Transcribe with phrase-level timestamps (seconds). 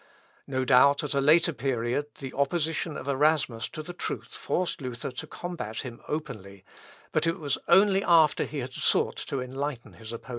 [0.47, 5.11] No doubt, at a later period, the opposition of Erasmus to the truth forced Luther
[5.11, 6.65] to combat him openly,
[7.11, 10.29] but it was only after he had sought to enlighten his opponent.